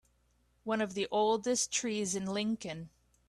[0.63, 2.89] One of the oldest trees in Lincoln.